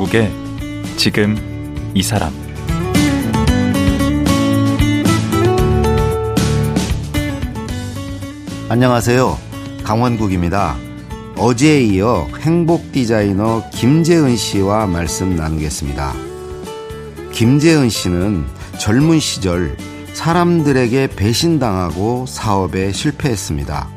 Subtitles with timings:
[0.00, 0.32] 강원국의
[0.96, 1.36] 지금
[1.94, 2.32] 이 사람
[8.70, 9.36] 안녕하세요.
[9.84, 10.76] 강원국입니다.
[11.36, 16.14] 어제에 이어 행복 디자이너 김재은 씨와 말씀 나누겠습니다.
[17.32, 18.46] 김재은 씨는
[18.78, 19.76] 젊은 시절
[20.14, 23.88] 사람들에게 배신당하고 사업에 실패했습니다.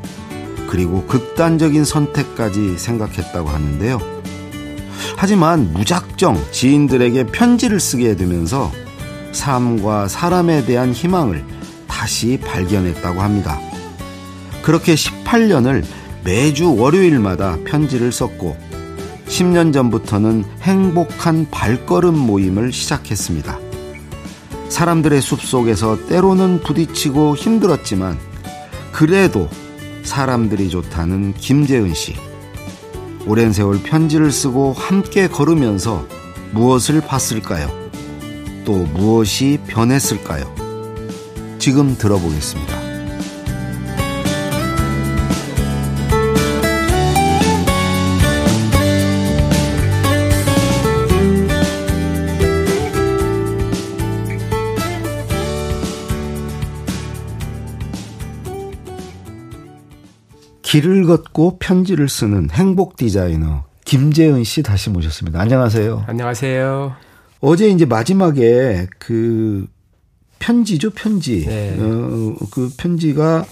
[0.68, 4.13] 그리고 극단적인 선택까지 생각했다고 하는데요.
[5.16, 8.70] 하지만 무작정 지인들에게 편지를 쓰게 되면서
[9.32, 11.44] 삶과 사람에 대한 희망을
[11.86, 13.58] 다시 발견했다고 합니다.
[14.62, 15.84] 그렇게 18년을
[16.24, 18.56] 매주 월요일마다 편지를 썼고
[19.26, 23.58] 10년 전부터는 행복한 발걸음 모임을 시작했습니다.
[24.68, 28.18] 사람들의 숲 속에서 때로는 부딪히고 힘들었지만
[28.92, 29.48] 그래도
[30.02, 32.14] 사람들이 좋다는 김재은 씨.
[33.26, 36.06] 오랜 세월 편지를 쓰고 함께 걸으면서
[36.52, 37.70] 무엇을 봤을까요?
[38.64, 40.54] 또 무엇이 변했을까요?
[41.58, 42.83] 지금 들어보겠습니다.
[60.64, 65.38] 길을 걷고 편지를 쓰는 행복 디자이너 김재은 씨 다시 모셨습니다.
[65.38, 66.04] 안녕하세요.
[66.08, 66.96] 안녕하세요.
[67.40, 69.66] 어제 이제 마지막에 그
[70.38, 71.44] 편지죠, 편지.
[71.46, 71.76] 네.
[71.78, 73.44] 어, 그 편지가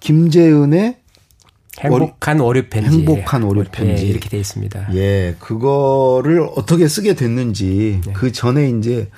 [0.00, 0.98] 김재은의
[1.80, 2.90] 행복한 월요 편지.
[2.98, 3.94] 행복한 월요 편지.
[4.04, 4.94] 네, 이렇게 돼 있습니다.
[4.94, 8.12] 예, 그거를 어떻게 쓰게 됐는지 네.
[8.12, 9.08] 그 전에 이제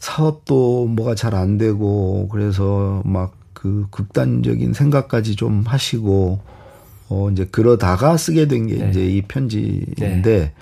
[0.00, 3.32] 사업도 뭐가 잘 안 되고 그래서 막
[3.64, 6.38] 그 극단적인 생각까지 좀 하시고
[7.08, 8.90] 어 이제 그러다가 쓰게 된게 네.
[8.90, 10.52] 이제 이 편지인데 네.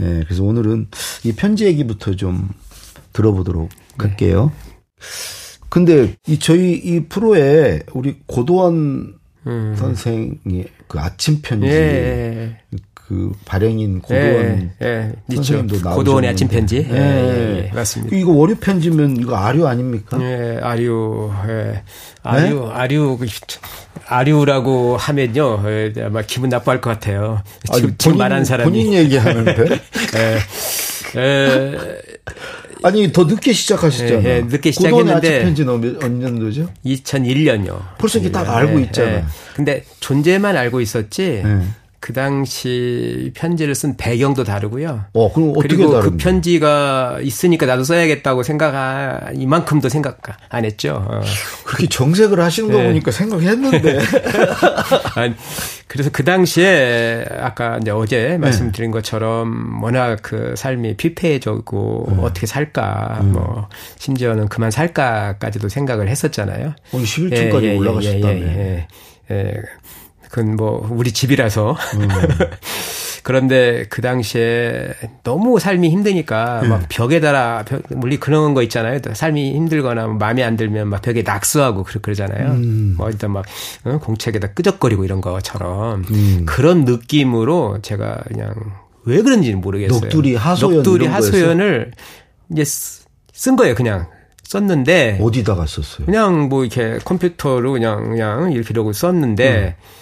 [0.00, 0.88] 예, 그래서 오늘은
[1.24, 2.50] 이 편지 얘기부터 좀
[3.14, 3.76] 들어보도록 네.
[3.96, 4.52] 할게요.
[5.70, 9.14] 근데 이 저희 이 프로에 우리 고도원
[9.46, 9.74] 음.
[9.74, 12.58] 선생이 그 아침 편지 예.
[13.12, 18.16] 그 발행인 고도원 예, 예, 선생님도 나오고 고도원의 아침 편지 예, 예, 예, 맞습니다.
[18.16, 20.18] 이거 월요 편지면 이거 아류 아닙니까?
[20.22, 21.82] 예, 아류, 예,
[22.22, 22.72] 아류, 네?
[22.72, 23.26] 아류, 그
[24.06, 27.42] 아류라고 하면요, 예, 아마 기분 나빠할 것 같아요.
[27.74, 29.52] 지금, 본인, 말한 사람이 본인 얘기하는데.
[30.16, 31.78] 예, 예.
[32.82, 34.26] 아니 더 늦게 시작하셨잖아요.
[34.26, 36.68] 예, 예, 늦게 시작했는데 아침 편지는 몇 년도죠?
[36.86, 37.78] 2001년요.
[37.98, 39.16] 벌써 이게 딱 알고 있잖아요.
[39.18, 39.24] 예,
[39.54, 41.42] 근데 존재만 알고 있었지.
[42.02, 45.04] 그 당시 편지를 쓴 배경도 다르고요.
[45.12, 46.10] 어, 그럼 어떻게 그리고 다른데?
[46.10, 51.06] 그 편지가 있으니까 나도 써야겠다고 생각 이만큼도 생각 안 했죠.
[51.08, 51.20] 어.
[51.62, 52.88] 그렇게 정색을 하시는 거 네.
[52.88, 54.00] 보니까 생각했는데.
[55.14, 55.34] 아니,
[55.86, 58.38] 그래서 그 당시에 아까 이제 어제 네.
[58.38, 62.22] 말씀드린 것처럼 워낙 그 삶이 피폐해졌고 네.
[62.22, 63.32] 어떻게 살까 음.
[63.32, 66.74] 뭐 심지어는 그만 살까까지도 생각을 했었잖아요.
[66.92, 68.32] 오늘 11층까지 예, 예, 올라가셨다며.
[68.32, 68.86] 예, 예,
[69.30, 69.36] 예.
[69.36, 69.54] 예.
[70.32, 71.76] 그건 뭐 우리 집이라서.
[71.94, 72.08] 음.
[73.22, 76.68] 그런데 그 당시에 너무 삶이 힘드니까 네.
[76.68, 78.98] 막 벽에 달아 물리 그런 거 있잖아요.
[79.12, 82.52] 삶이 힘들거나 뭐 마음에 안 들면 막 벽에 낙수하고 그러잖아요.
[82.52, 82.94] 음.
[82.96, 83.44] 뭐 일단 막
[83.84, 86.46] 어, 공책에다 끄적거리고 이런 것처럼 음.
[86.46, 88.54] 그런 느낌으로 제가 그냥
[89.04, 90.00] 왜 그런지는 모르겠어요.
[90.00, 91.92] 녹두리 하소연 녹두리 하소연을
[92.50, 93.74] 이제 쓴 거예요.
[93.74, 94.08] 그냥
[94.44, 96.06] 썼는데 어디다가 썼어요?
[96.06, 100.01] 그냥 뭐 이렇게 컴퓨터로 그냥 그냥 이렇게 이러고 썼는데 음.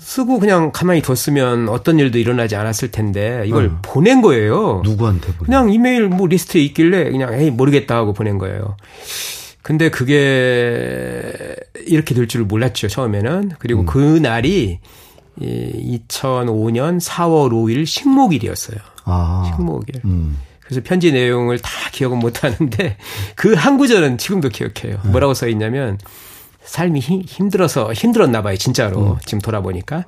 [0.00, 3.78] 쓰고 그냥 가만히 뒀으면 어떤 일도 일어나지 않았을 텐데 이걸 어.
[3.82, 4.80] 보낸 거예요.
[4.84, 5.44] 누구한테 보낸?
[5.44, 8.76] 그냥 이메일 뭐 리스트에 있길래 그냥 에이 모르겠다 하고 보낸 거예요.
[9.62, 11.54] 근데 그게
[11.86, 13.52] 이렇게 될 줄 몰랐죠 처음에는.
[13.58, 13.86] 그리고 음.
[13.86, 14.80] 그 날이
[15.38, 18.78] 2005년 4월 5일 식목일이었어요.
[19.04, 19.50] 아.
[19.54, 20.00] 식목일.
[20.04, 20.38] 음.
[20.60, 22.96] 그래서 편지 내용을 다 기억은 못 하는데
[23.36, 24.98] 그 한 구절은 지금도 기억해요.
[25.04, 25.10] 네.
[25.10, 25.98] 뭐라고 써 있냐면
[26.64, 29.12] 삶이 힘들어서 힘들었나 봐요, 진짜로.
[29.12, 29.16] 음.
[29.24, 30.04] 지금 돌아보니까.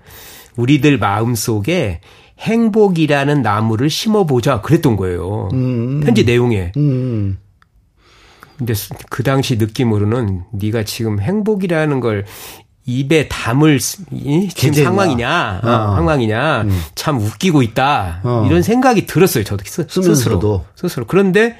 [0.57, 2.01] 우리들 마음 속에
[2.39, 5.49] 행복이라는 나무를 심어보자 그랬던 거예요.
[5.53, 6.01] 음.
[6.01, 6.73] 편지 내용에.
[6.77, 7.39] 음.
[8.59, 8.75] 근데
[9.11, 12.25] 그 당시 느낌으로는 네가 지금 행복이라는 걸
[12.85, 15.69] 입에 담을 지금 상황이냐, 어.
[15.69, 15.97] 어.
[15.97, 16.81] 상황이냐, 음.
[16.95, 18.45] 참 웃기고 있다 어.
[18.47, 19.45] 이런 생각이 들었어요.
[19.45, 21.07] 저도 스, 스스로 스스로.
[21.07, 21.57] 그런데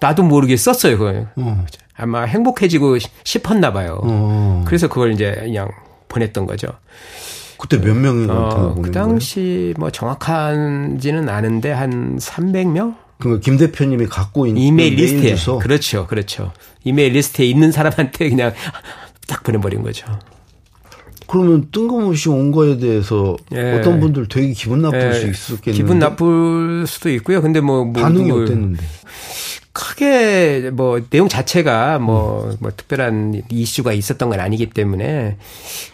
[0.00, 0.98] 나도 모르게 썼어요.
[0.98, 1.28] 그걸.
[1.36, 1.64] 어.
[1.98, 4.00] 아마 행복해지고 싶었나 봐요.
[4.02, 4.64] 어.
[4.66, 5.68] 그래서 그걸 이제 그냥
[6.08, 6.68] 보냈던 거죠.
[7.58, 12.94] 그때 몇 명이 어, 그 당시 뭐 정확한지는 아는데 한 300명?
[13.18, 15.58] 그김 대표님이 갖고 있는 이메일 리스트에 주소?
[15.58, 16.52] 그렇죠, 그렇죠.
[16.84, 18.52] 이메일 리스트에 있는 사람한테 그냥
[19.26, 20.06] 딱 보내버린 거죠.
[21.26, 23.72] 그러면 뜬금없이 온 거에 대해서 예.
[23.72, 25.12] 어떤 분들 되게 기분 나쁠 예.
[25.12, 25.72] 수 있었겠는데.
[25.72, 27.42] 기분 나쁠 수도 있고요.
[27.42, 28.82] 근데 뭐, 뭐 반응이 뭐, 어땠는데?
[29.78, 35.36] 크게 뭐 내용 자체가 뭐, 뭐 특별한 이슈가 있었던 건 아니기 때문에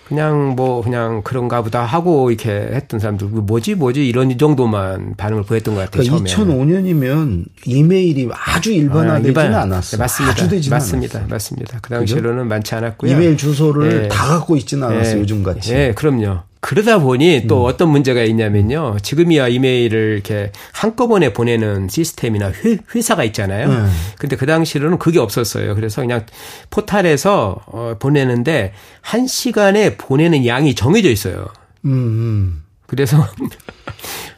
[0.09, 5.75] 그냥 뭐 그냥 그런가 보다 하고 이렇게 했던 사람들 뭐지 뭐지 이런 정도만 반응을 보였던
[5.75, 6.03] 것 같아요.
[6.03, 6.55] 그러니까 처음에.
[6.55, 9.99] 2005년이면 이메일이 아주 일반화되지는 아, 일반, 않았어요.
[9.99, 10.33] 네, 맞습니다.
[10.33, 11.19] 아주 되지 맞습니다.
[11.19, 11.31] 않았어요.
[11.31, 11.79] 맞습니다.
[11.83, 13.13] 그 당시로는 많지 않았고요.
[13.13, 14.09] 이메일 주소를 네.
[14.09, 15.15] 다 갖고 있지는 않았어요.
[15.15, 15.21] 네.
[15.21, 15.75] 요즘 같이.
[15.75, 16.41] 네, 그럼요.
[16.65, 17.67] 그러다 보니 또 음.
[17.67, 18.97] 어떤 문제가 있냐면요.
[19.03, 23.69] 지금이야 이메일을 이렇게 한꺼번에 보내는 시스템이나 회, 사가 있잖아요.
[23.69, 23.91] 음.
[24.19, 25.75] 근데 그 당시로는 그게 없었어요.
[25.75, 26.25] 그래서 그냥
[26.71, 28.73] 포탈에서 어, 보내는데
[29.03, 31.49] 한 시간에 보내는 양이 정해져 있어요.
[31.85, 31.93] 음.
[31.93, 32.63] 음.
[32.87, 33.19] 그래서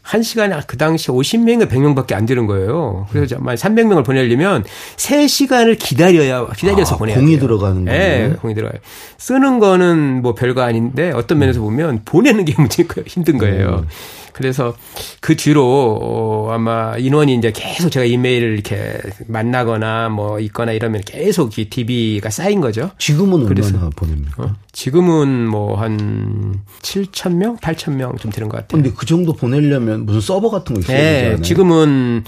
[0.07, 3.09] 한 시간에 그 당시 50명인가 100명밖에 안 되는 거예요.
[3.11, 4.63] 그래서 정말 300명을 보내려면
[4.97, 7.41] 3시간을 기다려야 기다려서 아, 보내야 공이 돼요.
[7.41, 8.29] 들어가는 거예요.
[8.29, 8.79] 네, 공이 들어가요.
[9.19, 13.05] 쓰는 거는 뭐 별거 아닌데 어떤 면에서 보면 보내는 게 문제인 거예요.
[13.09, 13.69] 힘든 거예요.
[13.83, 13.89] 음.
[14.37, 14.77] 그래서
[15.21, 15.65] 그 뒤로
[16.03, 18.99] 어 아마 인원이 이제 계속 제가 이메일을 이렇게
[19.29, 22.91] 만나거나 뭐 있거나 이러면 계속 이 DB가 쌓인 거죠.
[22.99, 24.43] 지금은 얼마나 보냅니까?
[24.43, 24.55] 어?
[24.73, 28.83] 지금은 뭐 한 7천 명, 8천 명 좀 되는 것 같아요.
[28.83, 31.43] 근데 그 정도 보내려면 무슨 서버 같은 거 있어야 네, 되잖아요.
[31.43, 32.25] 지금은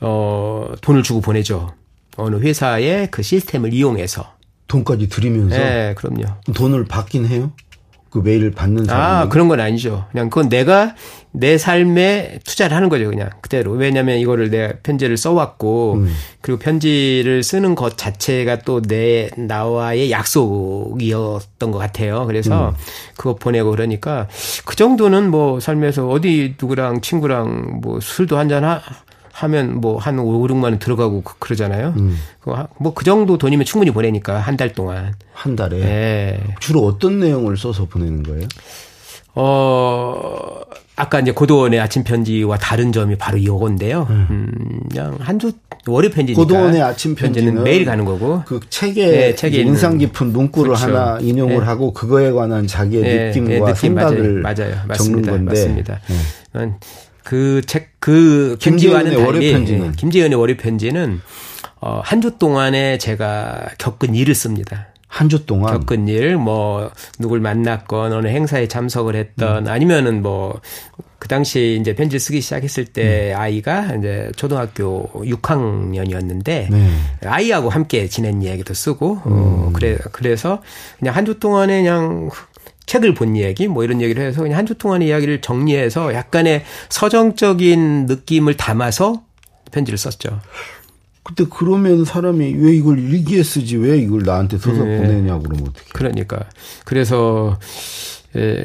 [0.00, 1.74] 어 돈을 주고 보내죠.
[2.16, 4.32] 어느 회사의 그 시스템을 이용해서
[4.66, 5.56] 돈까지 들이면서.
[5.58, 6.24] 네, 그럼요.
[6.54, 7.52] 돈을 받긴 해요?
[8.10, 9.00] 그 메일을 받는 사람.
[9.02, 10.04] 아, 그런 건 아니죠.
[10.10, 10.94] 그냥 그건 내가
[11.32, 13.70] 내 삶에 투자를 하는 거죠, 그냥 그대로.
[13.72, 16.12] 왜냐하면 이거를 내가 편지를 써왔고, 음.
[16.40, 22.26] 그리고 편지를 쓰는 것 자체가 또 내 나와의 약속이었던 것 같아요.
[22.26, 22.74] 그래서 음.
[23.16, 24.26] 그거 보내고 그러니까
[24.64, 28.64] 그 정도는 뭐 삶에서 어디 누구랑 친구랑 뭐 술도 한잔
[29.40, 29.46] 하.
[29.46, 31.94] 하면 뭐 한 5, 6만 원 들어가고 그, 그러잖아요.
[31.96, 32.16] 음.
[32.78, 35.14] 뭐그 정도 돈이면 충분히 보내니까 한 달 동안.
[35.32, 35.78] 한 달에.
[35.80, 36.40] 네.
[36.60, 38.46] 주로 어떤 내용을 써서 보내는 거예요?
[39.34, 40.60] 어,
[40.96, 44.06] 아까 이제 고도원의 아침 편지와 다른 점이 바로 이거인데요.
[44.10, 44.26] 음.
[44.30, 45.52] 음, 그냥 한주
[45.86, 46.42] 월요 편지니까.
[46.42, 48.42] 고도원의 아침 편지는 매일 가는 거고.
[48.44, 50.86] 그 책에, 네, 책에 인상 깊은 문구를 그렇죠.
[50.94, 51.64] 하나 인용을 네.
[51.64, 54.74] 하고 그거에 관한 자기의 네, 느낌과 네, 느낌 생각을 맞아요.
[54.86, 54.92] 맞아요.
[54.98, 55.44] 적는 건데.
[55.44, 56.00] 맞습니다.
[56.54, 56.70] 네.
[57.30, 61.20] 그 책, 그 김지환의 월요 편지는 김지현의 월요 편지는
[61.80, 64.88] 어, 한 주 동안에 제가 겪은 일을 씁니다.
[65.06, 66.90] 한 주 동안 겪은 일, 뭐
[67.20, 69.72] 누굴 만났건 어느 행사에 참석을 했던 음.
[69.72, 70.60] 아니면은 뭐
[71.20, 73.38] 그 당시 이제 편지 쓰기 시작했을 때 음.
[73.38, 76.90] 아이가 이제 초등학교 6학년이었는데 네.
[77.26, 79.32] 아이하고 함께 지낸 이야기도 쓰고 어, 음.
[79.68, 80.62] 어 그래 그래서
[80.98, 82.30] 그냥 한 주 동안에 그냥
[82.90, 88.06] 책을 본 이야기 뭐 이런 얘기를 해서 그냥 한 주 동안의 이야기를 정리해서 약간의 서정적인
[88.06, 89.22] 느낌을 담아서
[89.70, 90.40] 편지를 썼죠.
[91.22, 94.98] 그때 그러면 사람이 왜 이걸 일기에 쓰지 왜 이걸 나한테 써서 네.
[94.98, 95.88] 보내냐 그러면 어떻게?
[95.92, 96.44] 그러니까
[96.84, 97.58] 그래서
[98.36, 98.64] 예,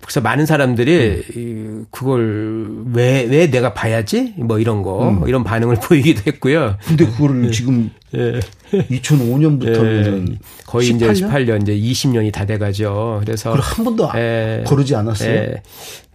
[0.00, 1.86] 그래서 많은 사람들이 음.
[1.90, 4.34] 그걸 왜, 왜 내가 봐야지?
[4.38, 5.28] 뭐 이런 거, 음.
[5.28, 6.76] 이런 반응을 보이기도 했고요.
[6.84, 7.50] 근데 그거를 예.
[7.52, 8.40] 지금 예.
[8.72, 10.38] 2005년부터는 예.
[10.66, 10.94] 거의 18년?
[11.12, 13.20] 이제 18년, 이제 20년이 다 돼가죠.
[13.24, 13.52] 그래서.
[13.54, 14.64] 한 번도 예.
[14.66, 15.30] 거르지 않았어요?
[15.30, 15.62] 예.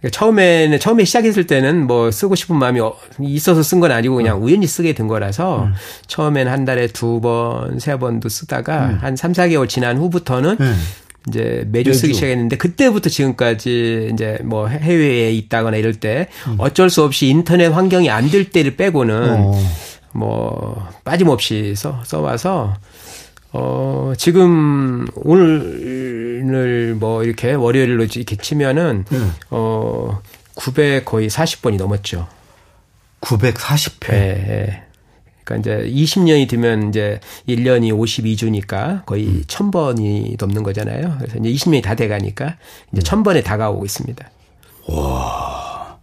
[0.00, 4.38] 그러니까 처음에는, 처음에 시작했을 때는 뭐 쓰고 싶은 마음이 어, 있어서 쓴 건 아니고 그냥
[4.38, 4.42] 음.
[4.42, 5.72] 우연히 쓰게 된 거라서 음.
[6.06, 8.98] 처음에는 한 달에 두 번, 세 번도 쓰다가 음.
[9.00, 10.72] 한 3, 4개월 지난 후부터는 네.
[11.28, 16.56] 이제 매주, 매주, 쓰기 시작했는데 그때부터 지금까지 이제 뭐 해외에 있다거나 이럴 때 음.
[16.58, 19.52] 어쩔 수 없이 인터넷 환경이 안 될 때를 빼고는 어.
[20.12, 22.76] 뭐 빠짐없이 써 써와서
[23.52, 29.32] 어 지금 오늘 뭐 이렇게 월요일로 이렇게 치면은 음.
[29.50, 32.26] 어900 거의 40번이 넘었죠.
[33.20, 34.08] 940회.
[34.10, 34.82] 네.
[35.50, 39.42] 그러니까 이제 20년이 되면 이제 1년이 52주니까 거의 음.
[39.46, 41.16] 1000번이 넘는 거잖아요.
[41.18, 42.56] 그래서 이제 20년이 다 돼 가니까
[42.92, 44.30] 이제 1000번에 다가오고 있습니다.
[44.88, 45.98] 와.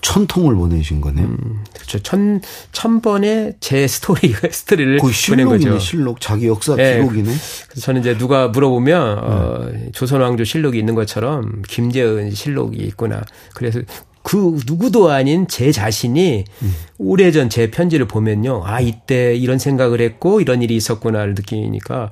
[0.00, 1.26] 천 통을 보내신 거네요.
[1.26, 1.98] 음, 그렇죠.
[1.98, 2.40] 천,
[2.72, 5.78] 천 번의 제 스토리, 스토리를 보낸 거죠.
[5.78, 6.94] 실록, 자기 역사 네.
[6.96, 7.24] 기록이네.
[7.68, 9.20] 그래서 저는 이제 누가 물어보면, 네.
[9.22, 13.22] 어, 조선왕조 실록이 있는 것처럼 김재은 실록이 있구나.
[13.54, 13.80] 그래서
[14.28, 16.74] 그 누구도 아닌 제 자신이 음.
[16.98, 18.60] 오래전 제 편지를 보면요.
[18.62, 22.10] 아, 이때 이런 생각을 했고 이런 일이 있었구나를 느끼니까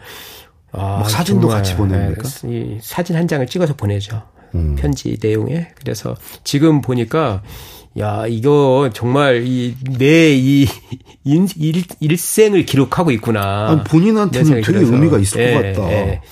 [0.72, 2.22] 아, 사진도 정말, 같이 보냅니까?
[2.44, 4.22] 이 사진 한 장을 찍어서 보내죠.
[4.54, 4.76] 음.
[4.78, 5.68] 편지 내용에.
[5.74, 7.42] 그래서 지금 보니까
[7.98, 10.66] 야, 이거 정말 이, 내 이,
[11.24, 13.68] 일, 일생을 기록하고 있구나.
[13.68, 15.92] 아니, 본인한테는 되게 의미가 있을 예, 것 같다.
[15.92, 16.22] 예.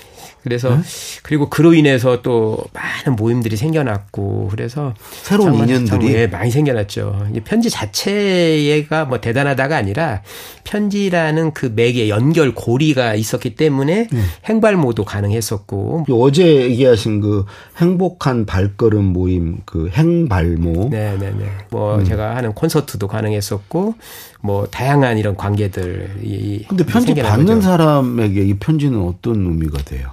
[0.44, 0.82] 그래서 네?
[1.22, 7.28] 그리고 그로 인해서 또 많은 모임들이 생겨났고 그래서 새로운 인연들이 예, 많이 생겨났죠.
[7.44, 10.22] 편지 자체가 뭐 대단하다가 아니라
[10.64, 14.20] 편지라는 그 맥의 연결 고리가 있었기 때문에 네.
[14.44, 17.46] 행발모도 가능했었고 어제 얘기하신 그
[17.78, 21.46] 행복한 발걸음 모임 그 행발모 네네네 네, 네.
[21.70, 22.04] 뭐 음.
[22.04, 23.94] 제가 하는 콘서트도 가능했었고
[24.44, 27.62] 뭐 다양한 이런 관계들이 근데 편지 받는 거죠.
[27.62, 30.10] 사람에게 이 편지는 어떤 의미가 돼요?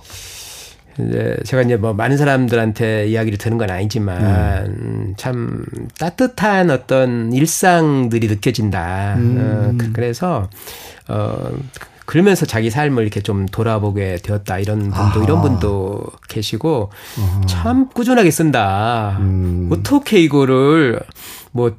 [0.98, 5.14] 이제 제가 이제 뭐 많은 사람들한테 이야기를 듣는 건 아니지만 음.
[5.18, 5.66] 참
[6.00, 9.16] 따뜻한 어떤 일상들이 느껴진다.
[9.18, 9.38] 음.
[9.38, 10.50] 어, 그, 그래서
[11.10, 11.52] 어
[12.06, 15.24] 그러면서 자기 삶을 이렇게 좀 돌아보게 되었다 이런 분도 아하.
[15.24, 17.42] 이런 분도 계시고 아하.
[17.48, 19.18] 참 꾸준하게 쓴다.
[19.20, 19.70] 음.
[19.74, 21.02] 어떻게 이거를
[21.52, 21.76] 뭐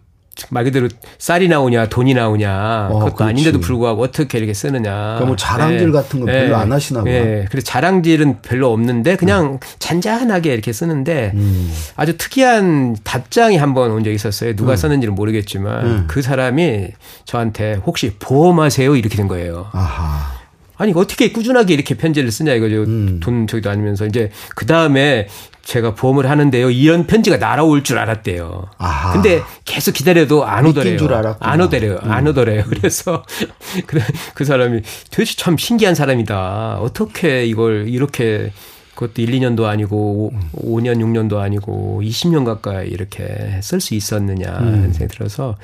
[0.49, 3.31] 말 그대로 쌀이 나오냐 돈이 나오냐 어, 그것도 그렇지.
[3.31, 4.91] 아닌데도 불구하고 어떻게 이렇게 쓰느냐.
[4.91, 5.93] 그러니까 뭐 자랑질 네.
[5.93, 6.55] 같은 거 별로 네.
[6.55, 7.25] 안 하시나 봐요.
[7.25, 7.47] 네.
[7.51, 9.59] 그래서 자랑질은 별로 없는데 그냥 음.
[9.79, 11.73] 잔잔하게 이렇게 쓰는데 음.
[11.97, 14.55] 아주 특이한 답장이 한 번 온 적이 있었어요.
[14.57, 14.77] 누가 음.
[14.77, 16.05] 썼는지는 모르겠지만 음.
[16.09, 16.89] 그 사람이
[17.25, 19.69] 저한테 혹시 보험하세요 이렇게 된 거예요.
[19.73, 20.42] 아하.
[20.83, 22.83] 아니 어떻게 꾸준하게 이렇게 편지를 쓰냐 이거죠.
[22.83, 23.21] 음.
[23.21, 25.29] 돈 저기도 아니면서 이제 그 다음에
[25.63, 26.71] 제가 보험을 하는데요.
[26.71, 28.65] 이런 편지가 날아올 줄 알았대요.
[28.79, 29.13] 아하.
[29.13, 30.99] 근데 계속 기다려도 안 오더래요.
[31.39, 32.01] 안 오더래요.
[32.03, 32.11] 음.
[32.11, 32.65] 안 오더래요.
[32.69, 33.25] 그래서
[33.87, 34.03] 그래
[34.35, 36.79] 그 사람이 도대체 참 신기한 사람이다.
[36.81, 38.51] 어떻게 이걸 이렇게
[38.97, 44.93] 그것도 1, 2년도 아니고 5년, 6년도 아니고 20년 가까이 이렇게 쓸 수 있었느냐 음.
[44.93, 45.57] 생각이 들어서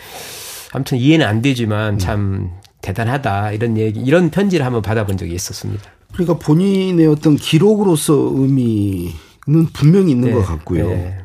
[0.72, 1.98] 아무튼 이해는 안 되지만 음.
[1.98, 5.90] 참 대단하다 이런 얘기 이런 편지를 한번 받아본 적이 있었습니다.
[6.12, 9.12] 그러니까 본인의 어떤 기록으로서 의미
[9.46, 10.34] 는 분명히 있는 네.
[10.34, 10.88] 것 같고요.
[10.90, 11.18] 네.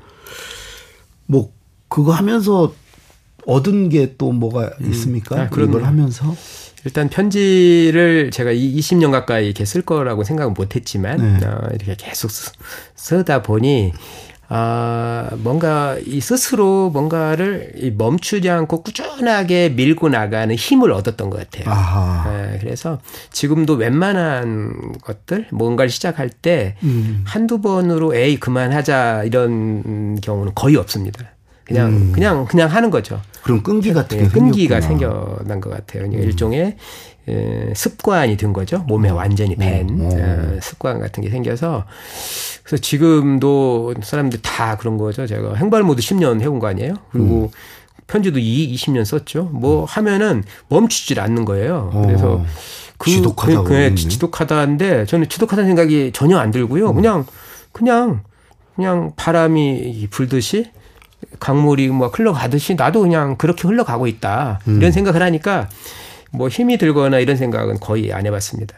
[1.25, 1.51] 뭐
[1.89, 2.74] 그거 하면서
[3.45, 4.91] 얻은 게 또 뭐가 음.
[4.91, 5.36] 있습니까?
[5.36, 5.41] 음.
[5.41, 6.33] 아, 그런 걸 하면서
[6.86, 11.45] 일단 편지를 제가 20년 가까이 이렇게 쓸 거라고 생각은 못했지만 네.
[11.45, 13.91] 어, 이렇게 계속 쓰 다 보니
[14.55, 21.65] 아, 뭔가 이 스스로 뭔가를 멈추지 않고 꾸준하게 밀고 나가는 힘을 얻었던 것 같아요.
[21.67, 23.00] 아, 그래서
[23.31, 27.24] 지금도 웬만한 것들, 뭔가를 시작할 때 음.
[27.25, 31.33] 한두 번으로 에이, 그만하자 이런 경우는 거의 없습니다.
[31.65, 32.12] 그냥, 음.
[32.13, 33.22] 그냥, 그냥 하는 거죠.
[33.43, 36.05] 그럼 끈기 같은 게 네, 끈기가 생겨난 것 같아요.
[36.05, 36.13] 음.
[36.13, 36.77] 일종의
[37.27, 38.79] 에, 습관이 된 거죠.
[38.79, 39.15] 몸에 어.
[39.15, 40.10] 완전히 밴 어.
[40.12, 41.86] 어, 습관 같은 게 생겨서
[42.63, 45.25] 그래서 지금도 사람들 다 그런 거죠.
[45.25, 46.96] 제가 행발 모드 10년 해온 거 아니에요?
[47.12, 47.58] 그리고 음.
[48.08, 49.43] 편지도 2, 20년 썼죠.
[49.53, 49.86] 뭐 음.
[49.88, 51.91] 하면은 멈추질 않는 거예요.
[51.93, 52.01] 어.
[52.05, 52.43] 그래서
[52.98, 53.63] 그, 지독하다.
[53.63, 56.89] 그, 그, 지독하다는데 저는 지독하다는 생각이 전혀 안 들고요.
[56.89, 56.96] 음.
[56.96, 57.25] 그냥,
[57.72, 58.24] 그냥,
[58.75, 60.72] 그냥 바람이 불듯이
[61.39, 64.60] 강물이 뭐 흘러가듯이 나도 그냥 그렇게 흘러가고 있다.
[64.68, 64.77] 음.
[64.77, 65.70] 이런 생각을 하니까
[66.32, 68.75] 뭐 힘이 들거나 이런 생각은 거의 안 해봤습니다.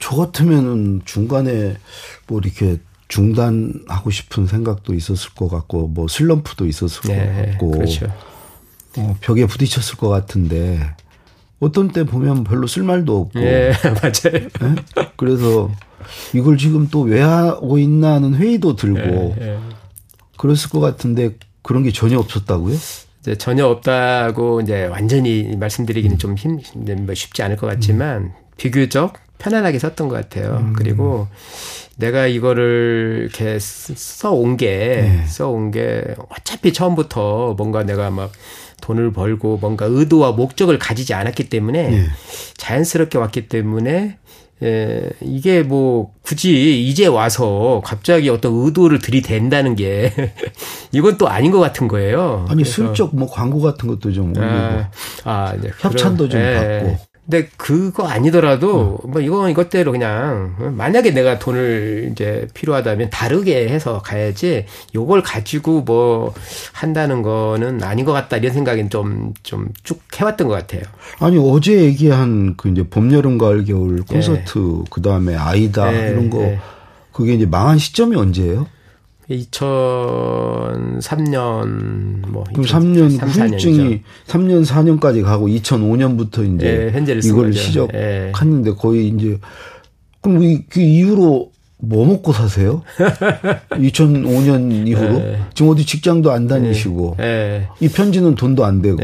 [0.00, 1.76] 저 같으면은 중간에
[2.26, 8.06] 뭐 이렇게 중단하고 싶은 생각도 있었을 것 같고 뭐 슬럼프도 있었을 네, 것 같고 그렇죠.
[8.98, 10.80] 어, 벽에 부딪혔을 것 같은데
[11.60, 14.48] 어떤 때 보면 별로 쓸 말도 없고 예, 맞아요.
[14.60, 14.74] 네?
[15.16, 15.70] 그래서
[16.34, 19.58] 이걸 지금 또 왜 하고 있나 하는 회의도 들고 예, 예.
[20.36, 22.76] 그랬을 것 같은데 그런 게 전혀 없었다고요?
[23.20, 26.18] 이제 전혀 없다고 이제 완전히 말씀드리기는 음.
[26.18, 28.32] 좀 힘, 뭐 쉽지 않을 것 같지만 음.
[28.56, 30.58] 비교적 편안하게 썼던 것 같아요.
[30.60, 30.72] 음.
[30.76, 31.28] 그리고
[31.96, 35.24] 내가 이거를 이렇게 써온 게, 네.
[35.26, 38.32] 써온 게 어차피 처음부터 뭔가 내가 막
[38.80, 42.06] 돈을 벌고 뭔가 의도와 목적을 가지지 않았기 때문에 네.
[42.56, 44.18] 자연스럽게 왔기 때문에
[44.62, 50.12] 예, 이게 뭐 굳이 이제 와서 갑자기 어떤 의도를 들이댄다는 게
[50.90, 52.46] 이건 또 아닌 것 같은 거예요.
[52.48, 54.90] 아니 슬쩍 뭐 광고 같은 것도 좀 올리고 아,
[55.24, 55.70] 아 네.
[55.78, 56.54] 협찬도 좀 예.
[56.54, 64.02] 받고 근데 그거 아니더라도 뭐 이건 이것대로 그냥 만약에 내가 돈을 이제 필요하다면 다르게 해서
[64.02, 66.34] 가야지 요걸 가지고 뭐
[66.72, 70.82] 한다는 거는 아닌 것 같다 이런 생각은 좀 좀 쭉 해왔던 것 같아요.
[71.20, 74.84] 아니 어제 얘기한 그 이제 봄 여름 가을 겨울 콘서트 네.
[74.90, 76.10] 그 다음에 아이다 네.
[76.10, 76.58] 이런 거 네.
[77.12, 78.66] 그게 이제 망한 시점이 언제예요?
[79.38, 88.76] 2003년 뭐 그럼 3년 3, 후유증이 3년 4년까지 가고 2005년부터 이제 네, 이걸 시작했는데 네.
[88.76, 89.38] 거의 이제
[90.20, 92.82] 그럼 그 이후로 뭐 먹고 사세요?
[93.70, 95.40] 2005년 이후로 네.
[95.54, 97.68] 지금 어디 직장도 안 다니시고 네.
[97.80, 98.98] 이 편지는 돈도 안 되고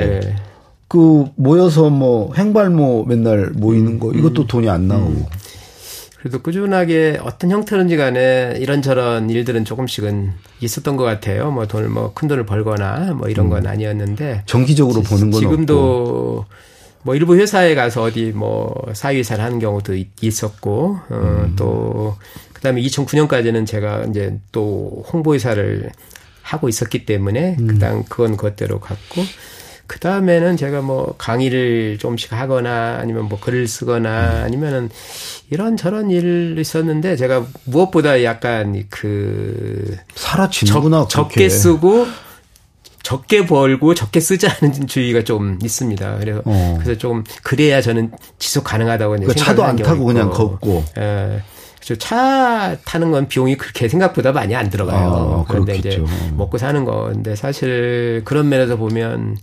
[0.88, 4.47] 그 모여서 뭐 행발모 맨날 모이는 거 이것도 음.
[4.47, 5.26] 돈이 안 나오고 음.
[6.20, 11.50] 그래도 꾸준하게 어떤 형태든지 간에 이런저런 일들은 조금씩은 있었던 것 같아요.
[11.52, 13.70] 뭐 돈을 뭐 큰 돈을 벌거나 뭐 이런 건 음.
[13.70, 14.42] 아니었는데.
[14.46, 16.44] 정기적으로 지, 보는 건 지금도 없고.
[17.02, 21.52] 뭐 일부 회사에 가서 어디 뭐 사회이사를 하는 경우도 있었고, 어, 음.
[21.56, 22.16] 또
[22.52, 25.90] 그다음에 2009년까지는 제가 이제 또 홍보이사를
[26.42, 27.66] 하고 있었기 때문에 음.
[27.68, 29.22] 그당 그건 그것대로 갔고
[29.88, 34.45] 그 다음에는 제가 뭐 강의를 조금씩 하거나 아니면 뭐 글을 쓰거나 음.
[34.45, 34.90] 아니면은
[35.50, 42.07] 이런 저런 일 있었는데 제가 무엇보다 약간 그 사라지는구나 적, 적게 쓰고
[43.02, 46.18] 적게 벌고 적게 쓰자는 주의가 좀 있습니다.
[46.18, 46.78] 그래서 어.
[46.78, 50.85] 그래서 좀 그래야 저는 지속 가능하다고 그러니까 차도 안 타고 그냥 걷고.
[50.99, 51.42] 예.
[51.97, 55.45] 차 타는 건 비용이 그렇게 생각보다 많이 안 들어가요.
[55.47, 56.02] 아, 그런데 이제
[56.35, 59.37] 먹고 사는 건데 사실 그런 면에서 보면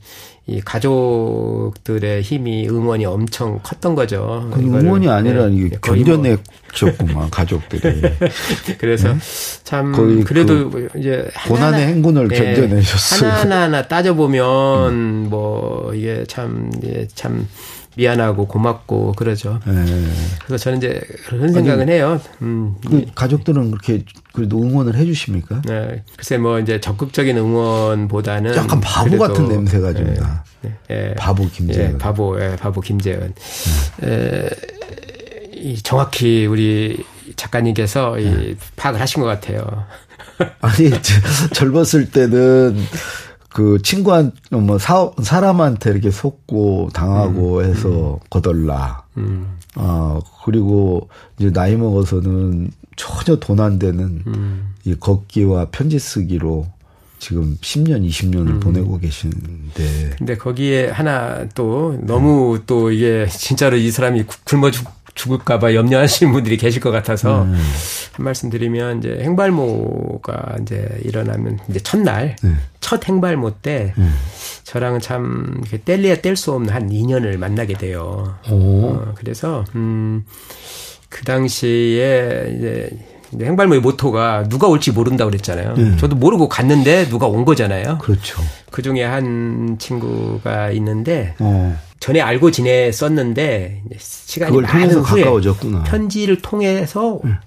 [0.47, 4.47] 이 가족들의 힘이 응원이 엄청 컸던 거죠.
[4.55, 7.27] 응원이 아니라 네, 이게 견뎌냈었구만 뭐.
[7.31, 8.01] 가족들이.
[8.77, 9.19] 그래서 네?
[9.63, 13.31] 참 그래도 그 이제 고난의 하나하나, 행군을 네, 견뎌내셨어요.
[13.31, 14.45] 하나하나 따져 보면
[14.93, 15.27] 음.
[15.31, 17.47] 뭐 이게 참 예, 참
[17.97, 19.59] 미안하고 고맙고 그러죠.
[19.65, 19.73] 네.
[20.45, 22.19] 그래서 저는 이제 그런 생각은 아니, 해요.
[22.41, 22.75] 음.
[22.85, 25.61] 그 가족들은 그렇게 그래도 응원을 해주십니까?
[25.65, 26.03] 네.
[26.15, 30.43] 글쎄 뭐 이제 적극적인 응원보다는 약간 바보 같은 냄새가 좀 나.
[30.61, 30.73] 네.
[30.87, 31.15] 네.
[31.15, 31.93] 바보 김재은.
[31.93, 33.33] 예, 바보, 예, 바보 김재은.
[34.01, 34.09] 네.
[34.09, 34.49] 에,
[35.53, 37.03] 이 정확히 우리
[37.35, 38.55] 작가님께서 이 네.
[38.75, 39.85] 파악을 하신 것 같아요.
[40.59, 40.91] 아니
[41.53, 42.77] 젊었을 때는
[43.55, 48.19] 그 친구한 뭐 사, 사람한테 이렇게 속고 당하고 음, 해서 음.
[48.29, 49.03] 거덜나.
[49.15, 49.57] 음.
[49.75, 51.07] 아 그리고
[51.39, 54.73] 이제 나이 먹어서는 전혀 돈 안 되는 음.
[54.83, 56.67] 이 걷기와 편지 쓰기로
[57.19, 58.59] 지금 10년, 20년을 음.
[58.59, 60.15] 보내고 계시는데.
[60.17, 64.85] 근데 거기에 하나 또 너무 또 이게 진짜로 이 사람이 굶어 죽
[65.15, 67.53] 죽을까봐 염려하시는 분들이 계실 것 같아서 음.
[68.13, 72.51] 한 말씀 드리면 이제 행발모가 이제 일어나면 이제 첫날 네.
[72.81, 74.13] 첫 행발모 때 음.
[74.63, 78.35] 저랑은 참 뗄래야 뗄 수 없는 한 2년을 만나게 돼요.
[78.47, 82.89] 어, 그래서 음그 당시에 이제
[83.39, 85.73] 행발모의 모토가 누가 올지 모른다 그랬잖아요.
[85.75, 85.97] 네.
[85.97, 87.99] 저도 모르고 갔는데 누가 온 거잖아요.
[87.99, 88.41] 그렇죠.
[88.71, 91.77] 그 중에 한 친구가 있는데 어.
[92.05, 95.85] 전에 알고 지냈었는데 시간이 많은 후에 가까워졌구나.
[95.85, 97.37] 편지를 통해서 응.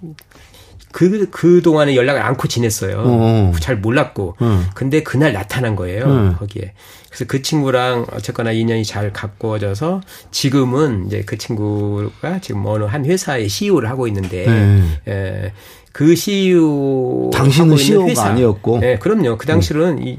[0.90, 3.04] 그, 그 동안에 연락을 않고 지냈어요.
[3.06, 3.52] 어.
[3.60, 4.34] 잘 몰랐고.
[4.40, 4.64] 어.
[4.74, 6.06] 근데 그날 나타난 거예요.
[6.06, 6.36] 어.
[6.40, 6.72] 거기에.
[7.08, 10.00] 그래서 그 친구랑 어쨌거나 인연이 잘 가꿔져서
[10.32, 14.82] 지금은 이제 그 친구가 지금 어느 한 회사의 CEO를 하고 있는데, 네.
[15.06, 15.52] 예,
[15.92, 17.30] 그 CEO.
[17.32, 18.24] 당신은 CEO가 회사.
[18.24, 18.80] 아니었고.
[18.82, 19.38] 예, 그럼요.
[19.38, 20.18] 그 당시는 이, 이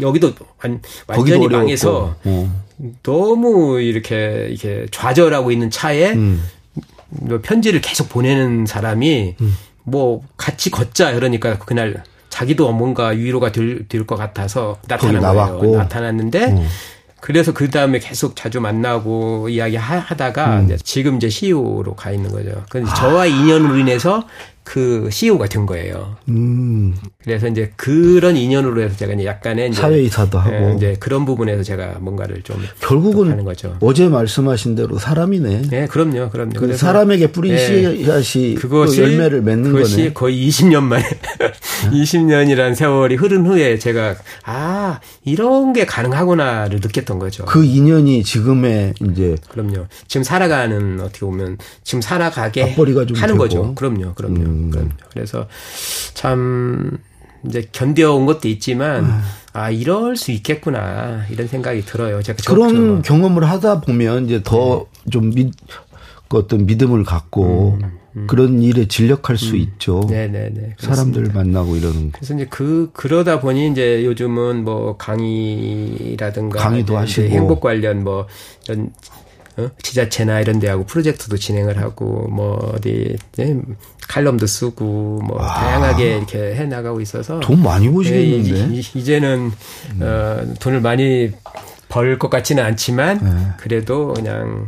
[0.00, 2.62] 여기도 완, 완전히 망해서 어.
[3.02, 6.42] 너무 이렇게 이렇게 좌절하고 있는 차에 음.
[7.08, 9.56] 뭐 편지를 계속 보내는 사람이 음.
[9.84, 15.76] 뭐 같이 걷자 그러니까 그날 자기도 뭔가 위로가 될 것 같아서 나타난 거예요.
[15.78, 16.66] 나타났는데 음.
[17.20, 20.64] 그래서 그 다음에 계속 자주 만나고 이야기 하다가 음.
[20.66, 22.62] 이제 지금 이제 CEO로 가 있는 거죠.
[22.68, 22.94] 그래서 아.
[22.94, 24.26] 저와 인연으로 인해서
[24.66, 26.16] 그 CEO가 된 거예요.
[26.28, 26.96] 음.
[27.22, 31.62] 그래서 이제 그런 인연으로 해서 제가 이제 약간의 이제 사회이사도 하고 예, 이제 그런 부분에서
[31.62, 33.76] 제가 뭔가를 좀 결국은 하는 거죠.
[33.80, 35.62] 어제 말씀하신 대로 사람이네.
[35.70, 36.54] 네, 그럼요, 그럼요.
[36.54, 37.94] 그 사람에게 뿌린 네.
[37.94, 40.12] 씨앗이 그것이 열매를 맺는 그것이 거네.
[40.14, 41.04] 거의 20년 만에
[41.92, 47.44] 20년이란 세월이 흐른 후에 제가 아 이런 게 가능하구나를 느꼈던 거죠.
[47.44, 49.86] 그 인연이 지금의 이제 그럼요.
[50.08, 53.36] 지금 살아가는 어떻게 보면 지금 살아가게 하는 되고.
[53.38, 53.74] 거죠.
[53.76, 54.40] 그럼요, 그럼요.
[54.40, 54.55] 음.
[54.56, 54.90] 음.
[55.10, 55.46] 그래서
[56.14, 56.98] 참
[57.46, 59.20] 이제 견뎌온 것도 있지만 음.
[59.52, 62.22] 아 이럴 수 있겠구나 이런 생각이 들어요.
[62.22, 65.50] 제가 그런 경험을 하다 보면 이제 더좀 네.
[66.28, 68.26] 그 어떤 믿음을 갖고 음, 음.
[68.26, 69.56] 그런 일에 진력할 수 음.
[69.56, 70.02] 있죠.
[70.08, 70.76] 네네네.
[70.78, 72.10] 사람들 만나고 이러는.
[72.12, 78.26] 그래서 이제 그 그러다 보니 이제 요즘은 뭐 강의라든가 강의도 하시고 행복 관련 뭐
[78.66, 78.90] 이런
[79.58, 79.70] 어?
[79.82, 83.56] 지자체나 이런 데하고 프로젝트도 진행을 하고 뭐 어디 네?
[84.08, 85.54] 칼럼도 쓰고 뭐 아.
[85.54, 89.50] 다양하게 이렇게 해 나가고 있어서 돈 많이 버시겠는데 네, 이제는
[89.94, 90.00] 음.
[90.02, 91.32] 어, 돈을 많이
[91.88, 93.46] 벌 것 같지는 않지만 네.
[93.58, 94.66] 그래도 그냥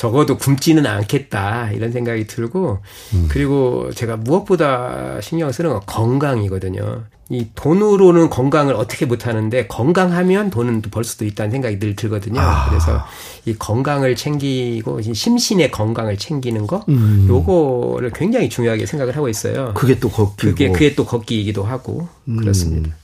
[0.00, 2.78] 적어도 굶지는 않겠다 이런 생각이 들고
[3.12, 3.28] 음.
[3.30, 7.04] 그리고 제가 무엇보다 신경 쓰는 건 건강이거든요.
[7.28, 12.40] 이 돈으로는 건강을 어떻게 못 하는데 건강하면 돈은 벌 수도 있다는 생각이 늘 들거든요.
[12.40, 12.70] 아.
[12.70, 13.04] 그래서
[13.44, 17.26] 이 건강을 챙기고 심신의 건강을 챙기는 거 음.
[17.28, 19.74] 요거를 굉장히 중요하게 생각을 하고 있어요.
[19.74, 22.38] 그게 또 걷기 그게 그게 또 걷기이기도 하고 음.
[22.38, 22.96] 그렇습니다.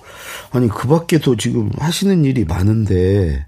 [0.50, 3.44] 아니 그 밖에도 지금 하시는 일이 많은데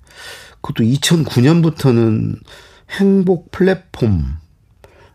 [0.61, 2.37] 그것도 2009년부터는
[2.91, 4.39] 행복 플랫폼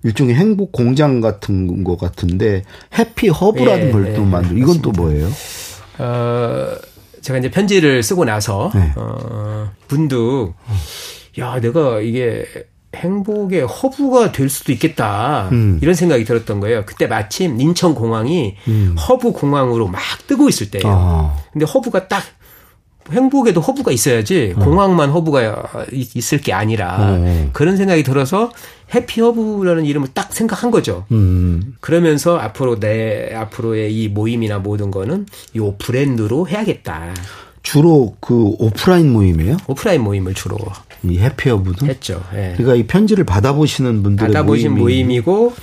[0.04, 2.64] 일종의 행복 공장 같은 거 같은데
[2.98, 4.58] 해피 허브라는 예, 걸또 예, 만들.
[4.58, 5.30] 이건 또 뭐예요?
[6.00, 6.68] 어
[7.22, 8.92] 제가 이제 편지를 쓰고 나서 네.
[8.96, 10.54] 어 문득
[11.40, 12.46] 야 내가 이게
[12.96, 15.50] 행복의 허브가 될 수도 있겠다.
[15.52, 15.80] 음.
[15.82, 16.86] 이런 생각이 들었던 거예요.
[16.86, 18.96] 그때 마침 인천 공항이 음.
[18.98, 20.86] 허브 공항으로 막 뜨고 있을 때예요.
[20.88, 21.38] 아.
[21.52, 22.24] 근데 허브가 딱
[23.12, 24.64] 행복에도 허브가 있어야지 어.
[24.64, 27.50] 공항만 허브가 있을 게 아니라 어.
[27.54, 28.52] 그런 생각이 들어서
[28.94, 31.06] 해피 허브라는 이름을 딱 생각한 거죠.
[31.12, 31.76] 음.
[31.82, 35.26] 그러면서 앞으로 내 앞으로의 이 모임이나 모든 거는
[35.58, 37.14] 요 브랜드로 해야겠다.
[37.64, 39.58] 주로 그 오프라인 모임이에요?
[39.68, 40.58] 오프라인 모임을 주로
[41.04, 42.22] 이 해피 허브도 했죠.
[42.36, 42.54] 예.
[42.58, 45.04] 그러니까 이 편지를 받아보시는 분들의 받아보신 모임이.
[45.04, 45.54] 모임이고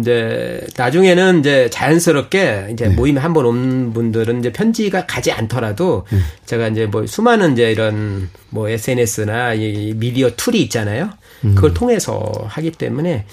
[0.00, 2.94] 이제 나중에는 이제 자연스럽게 이제 네.
[2.94, 6.18] 모임에 한 번 온 분들은 이제 편지가 가지 않더라도 네.
[6.46, 11.10] 제가 이제 뭐 수많은 이제 이런 뭐 SNS나 이 미디어 tool이 있잖아요.
[11.44, 11.54] 음.
[11.54, 13.26] 그걸 통해서 하기 때문에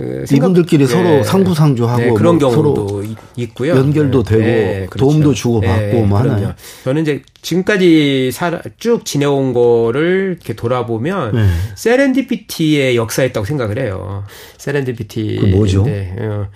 [0.00, 0.90] 그 이분들끼리 네.
[0.90, 3.04] 서로 상부상조하고 네, 그런 뭐 경우도
[3.36, 3.76] 있고요.
[3.76, 4.30] 연결도 네.
[4.30, 4.98] 되고 네, 그렇죠.
[4.98, 6.54] 도움도 주고 받고 네, 뭐 하나요.
[6.84, 11.46] 저는 이제 지금까지 살아, 쭉 지내온 거를 이렇게 돌아보면 네.
[11.74, 14.24] 세렌디피티의 역사였다고 생각을 해요.
[14.56, 15.38] 세렌디피티.
[15.40, 15.82] 그 뭐죠?
[15.82, 16.46] 어,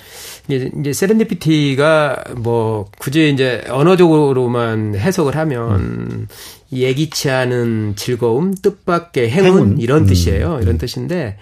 [0.48, 6.28] 이제, 이제 세렌디피티가 뭐 굳이 이제 언어적으로만 해석을 하면 음.
[6.72, 9.78] 예기치 않은 즐거움, 뜻밖의 행운, 행운.
[9.78, 10.06] 이런 음.
[10.06, 10.60] 뜻이에요.
[10.62, 10.78] 이런 음.
[10.78, 11.36] 뜻인데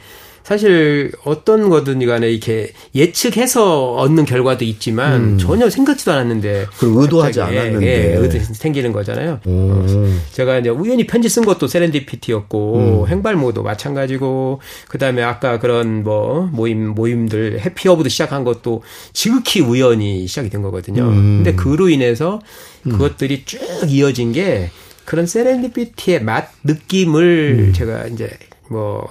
[0.45, 5.39] 사실 어떤 거든 간에 이렇게 예측해서 얻는 결과도 있지만 음.
[5.39, 9.41] 전혀 생각지도 않았는데 그 의도하지 않았는데 예, 의도 생기는 거잖아요.
[9.45, 9.87] 어,
[10.33, 13.09] 제가 이제 우연히 편지 쓴 것도 세렌디피티였고 음.
[13.09, 20.63] 행발모도 마찬가지고 그다음에 아까 그런 뭐 모임 모임들 해피어브도 시작한 것도 지극히 우연히 시작이 된
[20.63, 21.05] 거거든요.
[21.05, 21.43] 음.
[21.43, 22.41] 근데 그로 인해서
[22.87, 22.93] 음.
[22.93, 24.71] 그것들이 쭉 이어진 게
[25.05, 27.73] 그런 세렌디피티의 맛 느낌을 음.
[27.73, 28.31] 제가 이제
[28.73, 29.07] 뭐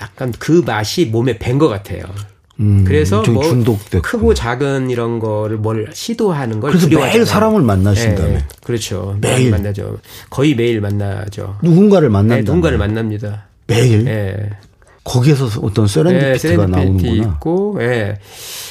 [0.00, 2.04] 약간 그 맛이 몸에 밴 것 같아요.
[2.60, 4.00] 음, 그래서 뭐 중독됐고.
[4.02, 8.28] 크고 작은 이런 거를 뭘 시도하는 걸 그래서 매일 사람을 만나신다며.
[8.28, 9.16] 네, 그렇죠.
[9.20, 9.98] 매일 만나죠.
[10.30, 11.58] 거의 매일 만나죠.
[11.62, 12.36] 누군가를 만난다.
[12.36, 13.46] 네, 누군가를 만납니다.
[13.66, 14.04] 매일.
[14.04, 14.50] 네.
[15.04, 17.12] 거기에서 어떤 세렌디피티가 네, 나오는구나.
[17.34, 17.86] 있고, 예.
[17.86, 18.18] 네.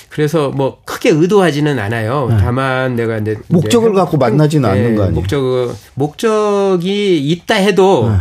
[0.10, 2.28] 그래서 뭐 크게 의도하지는 않아요.
[2.30, 2.38] 네.
[2.40, 5.16] 다만 내가 이제 목적을 이제 갖고 만나지는 네, 않는 거 아니에요?
[5.16, 8.18] 목적 목적이 있다 해도 네.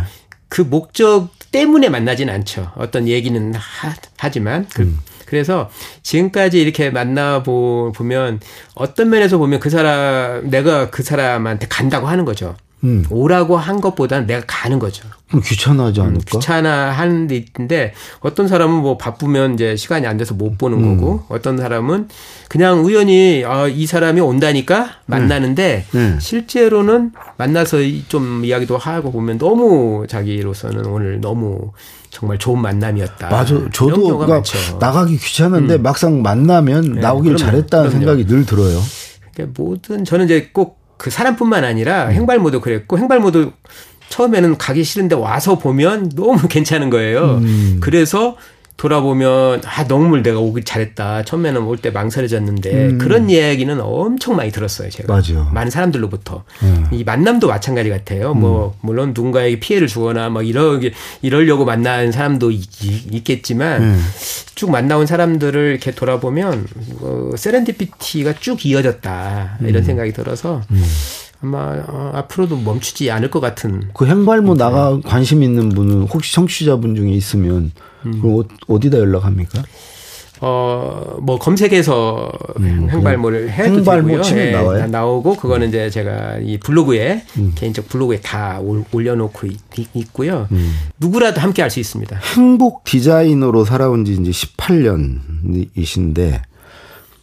[0.49, 2.73] 그 목적 때문에 만나진 않죠.
[2.75, 4.99] 어떤 얘기는 하, 지만 그, 음.
[5.25, 5.69] 그 래서
[6.03, 8.41] 지금까지 이렇게 만나보면
[8.73, 12.57] 어떤 면에서 보면 그 사람, 내가 그 사람한테 간다고 하는 거죠.
[12.85, 13.03] 음.
[13.09, 15.07] 오라고 한 것보다는 내가 가는 거죠.
[15.27, 16.19] 그럼 귀찮아하지 음, 않을까?
[16.19, 20.77] 음, 귀찮아 하는 데 있는데 어떤 사람은 뭐 바쁘면 이제 시간이 안 돼서 못 보는
[20.77, 20.97] 음.
[20.97, 22.09] 거고 어떤 사람은
[22.47, 26.09] 그냥 우연히 아, 이 사람이 온다니까 만나는데 네.
[26.11, 26.19] 네.
[26.19, 31.71] 실제로는 만나서 좀 이야기도 하고 보면 너무 자기로서는 오늘 너무
[32.11, 33.29] 정말 좋은 만남이었다.
[33.29, 33.55] 맞아.
[33.73, 34.43] 저도 그러니까
[34.79, 35.83] 나가기 귀찮은데 음.
[35.83, 37.37] 막상 만나면 네, 나오길 그럼요.
[37.51, 38.05] 잘했다는 그럼요.
[38.05, 38.79] 생각이 늘 들어요.
[39.33, 42.11] 그러니까 모든 저는 이제 꼭 그 사람뿐만 아니라 음.
[42.11, 43.51] 행발모도 그랬고 행발모도
[44.09, 47.39] 처음에는 가기 싫은데 와서 보면 너무 괜찮은 거예요.
[47.41, 47.77] 음.
[47.81, 48.37] 그래서
[48.77, 51.23] 돌아보면 아 너무 내가 오길 잘했다.
[51.23, 52.97] 처음에는 올 때 망설여졌는데 음.
[52.97, 54.89] 그런 이야기는 엄청 많이 들었어요.
[54.89, 55.49] 제가 맞아.
[55.53, 56.87] 많은 사람들로부터 음.
[56.91, 58.33] 이 만남도 마찬가지 같아요.
[58.33, 58.55] 뭐 음.
[58.55, 64.05] 뭐 물론 누군가에게 피해를 주거나 뭐 이러기 이러려고 만난 사람도 있, 겠지만 음.
[64.55, 66.67] 쭉 만나온 사람들을 이렇게 돌아보면
[67.01, 69.83] 어, 세렌디피티가 쭉 이어졌다 이런 음.
[69.83, 70.61] 생각이 들어서.
[71.45, 71.55] 음.
[71.55, 73.89] 아마 어, 앞으로도 멈추지 않을 것 같은.
[73.93, 77.71] 그 행발모 나가 관심 있는 분은 혹시 청취자분 중에 있으면
[78.05, 78.21] 음.
[78.21, 79.63] 그럼 어, 디다 연락합니까?
[80.41, 82.29] 어, 뭐 검색해서
[82.59, 84.37] 음, 행발모를 해도 행발모 되고요.
[84.37, 84.85] 예, 나와요?
[84.87, 85.69] 나오고 그거는 음.
[85.69, 87.53] 이제 제가 이 블로그에 음.
[87.55, 88.59] 개인적 블로그에 다
[88.91, 90.73] 올려놓고 있, 고요 음.
[90.99, 92.17] 누구라도 함께 할 수 있습니다.
[92.35, 96.41] 행복 디자이너로 살아온 지 이제 18년이신데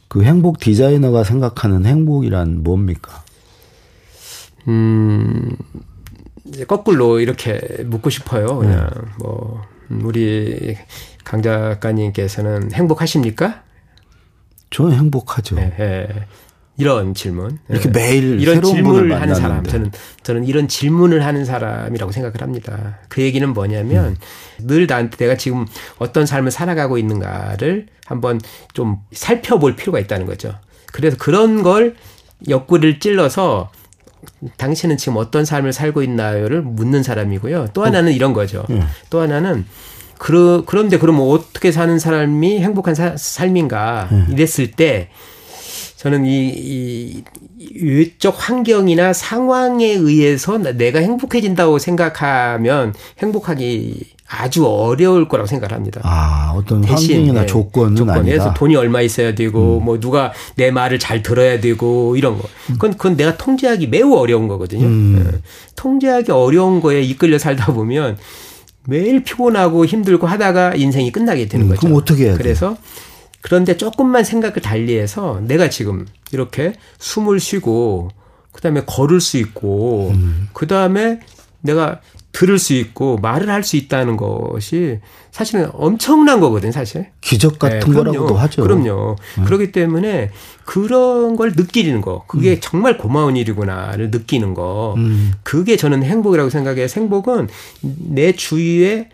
[0.08, 3.21] 그 행복 디자이너가 생각하는 행복이란 뭡니까?
[4.68, 5.56] 음,
[6.44, 8.58] 이제 거꾸로 이렇게 묻고 싶어요.
[8.58, 9.00] 그냥 네.
[9.18, 9.62] 뭐
[10.02, 10.76] 우리
[11.24, 13.62] 강 작가님께서는 행복하십니까?
[14.70, 15.56] 저는 행복하죠.
[15.56, 16.08] 네, 네.
[16.78, 17.58] 이런 질문.
[17.68, 18.00] 이렇게 네.
[18.00, 19.62] 매일 이런 질문을 하는 사람.
[19.64, 19.90] 저는
[20.22, 22.98] 저는 이런 질문을 하는 사람이라고 생각을 합니다.
[23.08, 24.16] 그 얘기는 뭐냐면
[24.60, 24.66] 음.
[24.66, 25.66] 늘 나한테 내가 지금
[25.98, 28.40] 어떤 삶을 살아가고 있는가를 한번
[28.72, 30.54] 좀 살펴볼 필요가 있다는 거죠.
[30.92, 31.96] 그래서 그런 걸
[32.48, 33.70] 옆구리를 찔러서
[34.56, 37.68] 당신은 지금 어떤 삶을 살고 있나요를 묻는 사람이고요.
[37.72, 38.64] 또 하나는 이런 거죠.
[38.70, 38.82] 음.
[39.10, 39.64] 또 하나는
[40.18, 44.26] 그러, 그런데 그럼 어떻게 사는 사람이 행복한 사, 삶인가 음.
[44.30, 45.08] 이랬을 때
[45.96, 47.24] 저는 이, 이
[47.80, 56.00] 외적 환경이나 상황에 의해서 내가 행복해진다고 생각하면 행복하기 아주 어려울 거라고 생각을 합니다.
[56.04, 58.54] 아, 어떤 대신, 환경이나 네, 조건은 조건 에서 아니다.
[58.54, 59.84] 돈이 얼마 있어야 되고 음.
[59.84, 62.48] 뭐 누가 내 말을 잘 들어야 되고 이런 거.
[62.72, 64.86] 그건 그건 내가 통제하기 매우 어려운 거거든요.
[64.86, 65.22] 음.
[65.22, 65.38] 네.
[65.76, 68.16] 통제하기 어려운 거에 이끌려 살다 보면
[68.86, 71.80] 매일 피곤하고 힘들고 하다가 인생이 끝나게 되는 음, 거죠.
[71.80, 72.42] 그럼 어떻게 해야 돼?
[72.42, 72.78] 그래서
[73.42, 78.08] 그런데 조금만 생각을 달리해서 내가 지금 이렇게 숨을 쉬고
[78.52, 80.48] 그다음에 걸을 수 있고 음.
[80.54, 81.20] 그다음에
[81.60, 82.00] 내가
[82.32, 84.98] 들을 수 있고 말을 할 수 있다는 것이
[85.30, 87.06] 사실은 엄청난 거거든요, 사실.
[87.20, 88.62] 기적 같은 네, 거라고도 하죠.
[88.62, 89.16] 그럼요.
[89.38, 89.44] 음.
[89.44, 90.30] 그렇기 때문에
[90.64, 92.58] 그런 걸 느끼는 거, 그게 음.
[92.60, 95.32] 정말 고마운 일이구나를 느끼는 거, 음.
[95.42, 96.86] 그게 저는 행복이라고 생각해요.
[96.94, 97.48] 행복은
[97.82, 99.10] 내 주위에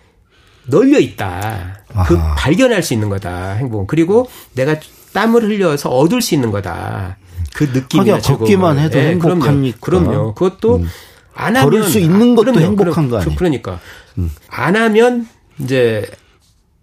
[0.67, 1.79] 널려 있다.
[2.07, 2.35] 그 아하.
[2.37, 3.53] 발견할 수 있는 거다.
[3.55, 3.87] 행복은.
[3.87, 4.77] 그리고 내가
[5.13, 7.17] 땀을 흘려서 얻을 수 있는 거다.
[7.55, 9.79] 그 느낌이 걷기만 해도 네, 행복하니까.
[9.81, 10.11] 그럼요.
[10.11, 10.35] 그럼요.
[10.35, 10.89] 그것도 음.
[11.41, 12.61] 안 하면 걸을 수 있는 것도 그럼요.
[12.67, 13.37] 행복한 거 아니에요?
[13.37, 13.81] 그러니까
[14.19, 14.31] 음.
[14.49, 15.29] 안 하면
[15.61, 16.05] 이제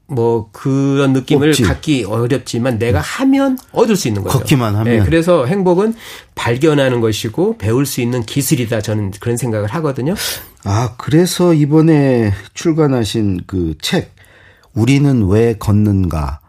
[0.08, 1.64] 뭐 그런 느낌을 없지.
[1.64, 3.04] 갖기 어렵지만 내가 음.
[3.04, 4.38] 하면 얻을 수 있는 거죠.
[4.40, 4.98] 걷기만 하면.
[5.00, 5.96] 네, 그래서 행복은
[6.36, 8.82] 발견하는 것이고 배울 수 있는 기술이다.
[8.82, 10.14] 저는 그런 생각을 하거든요.
[10.64, 14.14] 아, 그래서 이번에 출간하신 그 책
[14.74, 16.40] 우리는 왜 걷는가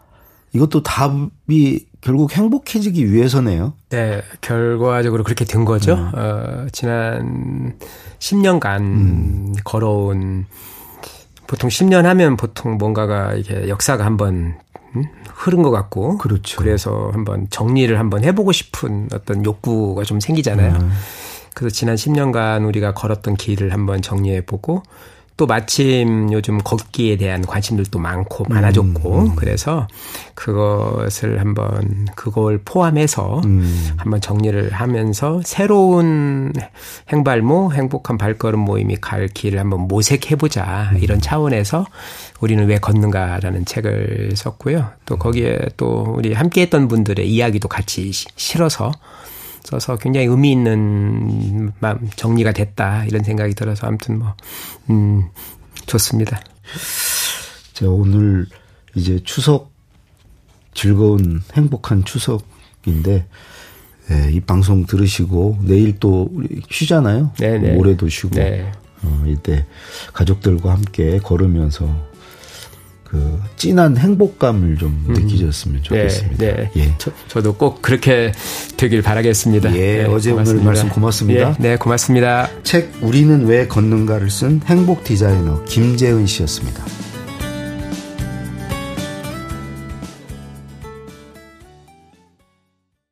[0.53, 3.73] 이것도 답이 결국 행복해지기 위해서네요.
[3.89, 5.95] 네, 결과적으로 그렇게 된 거죠.
[5.95, 6.11] 음.
[6.15, 7.73] 어, 지난
[8.19, 9.53] 10년간 음.
[9.65, 10.45] 걸어온
[11.47, 14.55] 보통 10년 하면 보통 뭔가가 이게 역사가 한번
[14.95, 15.03] 음?
[15.33, 16.59] 흐른 것 같고 그렇죠.
[16.59, 20.77] 그래서 한번 정리를 한번 해보고 싶은 어떤 욕구가 좀 생기잖아요.
[20.79, 20.91] 음.
[21.53, 24.81] 그래서 지난 10년간 우리가 걸었던 길을 한번 정리해보고
[25.37, 29.35] 또 마침 요즘 걷기에 대한 관심들도 많고 많아졌고 음.
[29.35, 29.87] 그래서
[30.33, 33.89] 그것을 한번 그걸 포함해서 음.
[33.97, 36.53] 한번 정리를 하면서 새로운
[37.09, 40.99] 행발모 행복한 발걸음 모임이 갈 길을 한번 모색해 보자 음.
[41.01, 41.85] 이런 차원에서
[42.39, 44.89] 우리는 왜 걷는가라는 책을 썼고요.
[45.05, 48.91] 또 거기에 또 우리 함께했던 분들의 이야기도 같이 실어서
[49.67, 51.73] 써서 굉장히 의미 있는
[52.15, 54.33] 정리가 됐다 이런 생각이 들어서 아무튼 뭐
[54.89, 55.25] 음,
[55.85, 56.39] 좋습니다.
[57.73, 58.45] 제가 오늘
[58.95, 59.71] 이제 추석
[60.73, 63.27] 즐거운 행복한 추석인데
[64.09, 66.29] 예, 이 방송 들으시고 내일 또
[66.69, 67.33] 쉬잖아요.
[67.37, 67.73] 네네.
[67.73, 68.71] 모레도 쉬고 네.
[69.03, 69.65] 어, 이때
[70.13, 71.93] 가족들과 함께 걸으면서
[73.09, 75.13] 그 진한 행복감을 좀 음.
[75.13, 76.45] 느끼셨으면 좋겠습니다.
[76.45, 76.81] 네, 네.
[76.81, 76.93] 예.
[77.29, 78.33] 저, 도꼭 그렇게
[78.75, 79.73] 되길 바라겠습니다.
[79.75, 80.51] 예, 네, 어제 고맙습니다.
[80.51, 81.49] 오늘 말씀 고맙습니다.
[81.51, 82.49] 예, 네, 고맙습니다.
[82.63, 86.83] 책 우리는 왜 걷는가를 쓴 행복 디자이너 김재은 씨였습니다.